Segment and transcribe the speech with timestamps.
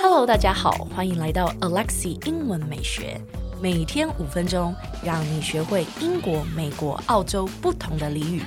[0.00, 3.20] Hello，大家好，欢迎来到 Alexi 英文美学，
[3.60, 4.74] 每天五分钟，
[5.04, 8.42] 让你学会英国、美国、澳洲不同的俚语。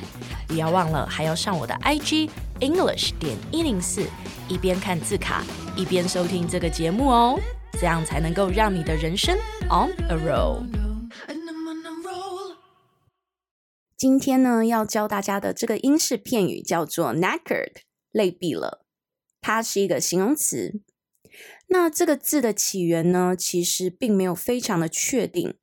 [0.47, 4.07] 不要忘了，还要上我的 IG English 点一零四，
[4.47, 5.43] 一边看字卡，
[5.75, 7.39] 一边收听这个节目哦，
[7.73, 9.37] 这样才能够让你的人生
[9.69, 10.84] on a roll。
[14.07, 17.77] 今天呢，要教大家的这个英式片语叫做 knackered，
[18.11, 18.85] 累毙了。
[19.41, 20.79] 它是一个形容词。
[21.69, 25.57] 那这个字的起源呢，其实并没有非常的确定。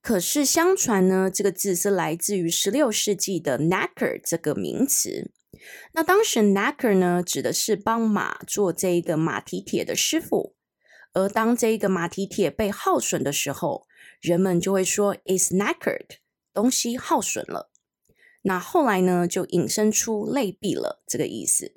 [0.00, 5.32] 可是相传呢，这个字是来自于十六世纪的 knacker 这个名词。
[5.94, 10.54] 那当时 knacker 呢，指的是帮马做这一个马蹄铁的师傅。
[11.12, 13.88] 而当这一个马蹄铁被耗损的时候，
[14.20, 16.18] 人们就会说 is knackered。
[16.54, 17.71] 东西耗损了，
[18.42, 21.74] 那后来呢，就引申出类比了这个意思。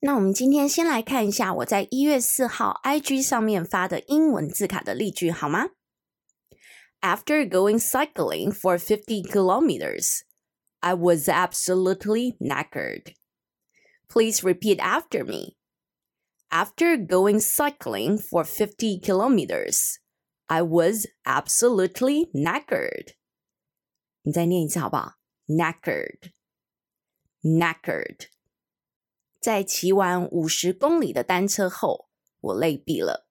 [0.00, 5.70] 那我们今天先来看一下我在一月四号 IG 上面发的英文字卡的例句，好吗
[7.00, 10.20] ？After going cycling for fifty kilometers,
[10.80, 13.14] I was absolutely knackered.
[14.08, 15.56] Please repeat after me.
[16.48, 19.96] After going cycling for fifty kilometers,
[20.46, 23.14] I was absolutely knackered.
[24.22, 25.15] 你再念一次好不好
[25.46, 28.26] ？Knackered，knackered。
[29.40, 32.08] 在骑完五十公里的单车后，
[32.40, 33.28] 我累毙了。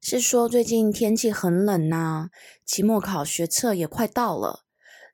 [0.00, 2.30] 是说最近天气很冷呐、
[2.64, 4.64] 期末考学测也快到了，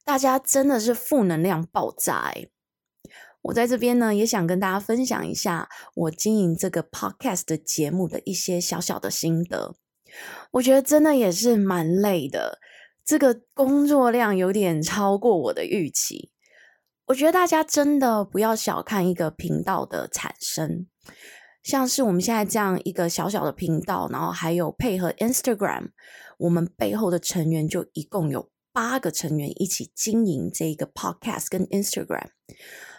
[0.05, 2.33] 大家真的是负能量爆炸。
[3.43, 9.77] 我在这边呢，也想跟大家分享一下我经营这个 podcast 的节目的一些小小的心得。
[10.53, 12.59] 我觉得真的也是蛮累的。
[13.09, 16.31] 这个工作量有点超过我的预期，
[17.06, 20.87] 我觉得大家真的不要小看一个频道的产生，
[21.62, 25.93] 像是我们现在这样一个小小的频道，然后还有配合 Instagram，
[26.37, 32.27] 我们背后的成员就一共有八个成员一起经营这个 Podcast 跟 Instagram，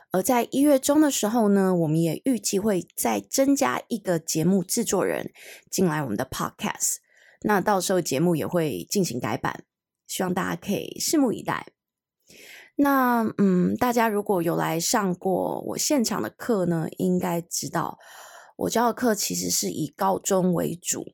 [0.09, 5.29] 而在一月中的时候呢，我们也预计会再增加一个节目制作人
[5.69, 6.95] 进来我们的 Podcast，
[7.43, 9.65] 那到时候节目也会进行改版。
[10.09, 11.67] 希望大家可以拭目以待。
[12.75, 17.97] 那嗯，大家如果有来上过我现场的课呢，应该知道
[18.57, 21.05] 我教的课其实是以高中为主。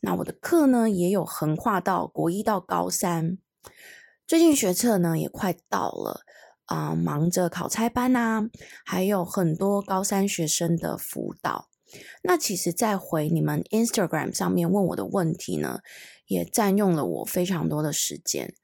[0.00, 3.38] 那我的课呢，也有横跨到国一到高三。
[4.26, 6.22] 最近学测呢也快到了
[6.64, 8.48] 啊，忙着考差班啊，
[8.84, 11.68] 还有很多高三学生的辅导。
[12.22, 15.80] 那其实，在回你们 Instagram 上面问我的问题呢，
[16.26, 18.54] 也占用了我非常多的时间，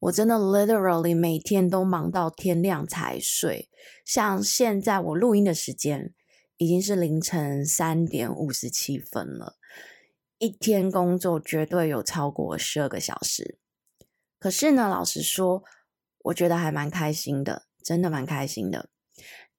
[0.00, 3.70] 我真的 literally 每天都忙到天亮才睡。
[4.04, 6.12] 像现在我录音的时间
[6.56, 9.56] 已经是凌晨三点五十七分了，
[10.38, 13.58] 一天工作绝对有超过十二个小时。
[14.38, 15.64] 可是呢，老实说，
[16.24, 18.90] 我觉得还蛮开心的，真的蛮开心的，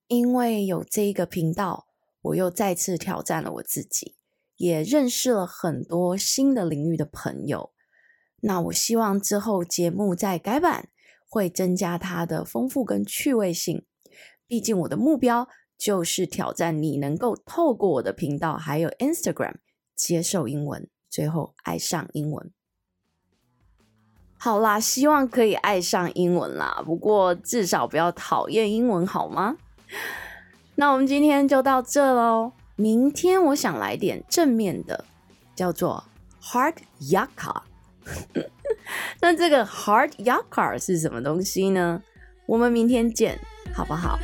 [0.08, 1.88] 因为有这一个频道，
[2.26, 4.16] 我又再次挑战了我自己。
[4.58, 7.74] 也认识了很多新的领域的朋友。
[8.40, 10.88] 那我希望之后节目再改版，
[11.28, 13.86] 会增加它的丰富跟趣味性。
[14.48, 19.56] 毕竟我的目标就是挑战你能够透过我的频道还有 Instagram
[19.94, 22.50] 接受英文，最后爱上英文。
[24.38, 26.82] 好啦，希望可以爱上英文啦。
[26.86, 29.58] 不过至少不要讨厌英文，好吗？
[30.76, 32.52] 那我们今天就到这喽。
[32.76, 35.06] 明天我想来点正面的，
[35.56, 36.04] 叫做
[36.42, 37.62] hard Yakka。
[39.22, 42.02] 那这个 hard Yakka 是什么东西呢？
[42.46, 43.40] 我们明天见，
[43.74, 44.20] 好不好？